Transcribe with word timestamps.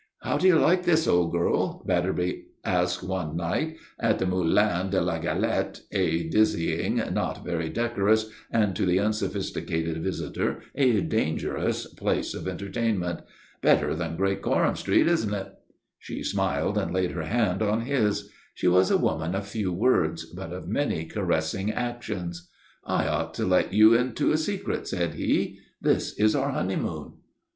"How 0.23 0.39
do 0.39 0.47
you 0.47 0.57
like 0.57 0.83
this, 0.83 1.07
old 1.07 1.31
girl?" 1.31 1.83
Batterby 1.87 2.45
asked 2.65 3.03
one 3.03 3.35
night, 3.37 3.77
at 3.99 4.17
the 4.17 4.25
Moulin 4.25 4.89
de 4.89 4.99
la 4.99 5.19
Galette, 5.19 5.81
a 5.91 6.27
dizzying, 6.27 6.95
not 7.13 7.45
very 7.45 7.69
decorous, 7.69 8.31
and 8.49 8.75
to 8.75 8.87
the 8.87 8.97
unsophisticated 8.97 10.03
visitor 10.03 10.63
a 10.73 11.01
dangerous 11.01 11.85
place 11.85 12.33
of 12.33 12.47
entertainment. 12.47 13.19
"Better 13.61 13.93
than 13.93 14.15
Great 14.15 14.41
Coram 14.41 14.75
Street, 14.75 15.05
isn't 15.07 15.35
it?" 15.35 15.53
She 15.99 16.23
smiled 16.23 16.79
and 16.79 16.91
laid 16.91 17.11
her 17.11 17.25
hand 17.25 17.61
on 17.61 17.81
his. 17.81 18.31
She 18.55 18.67
was 18.67 18.89
a 18.89 18.97
woman 18.97 19.35
of 19.35 19.45
few 19.47 19.71
words 19.71 20.25
but 20.25 20.51
of 20.51 20.67
many 20.67 21.05
caressing 21.05 21.71
actions. 21.71 22.49
"I 22.83 23.07
ought 23.07 23.35
to 23.35 23.45
let 23.45 23.71
you 23.71 23.93
into 23.93 24.31
a 24.31 24.37
secret," 24.39 24.87
said 24.87 25.13
he. 25.13 25.59
"This 25.79 26.17
is 26.19 26.35
our 26.35 26.49
honeymoon." 26.49 27.17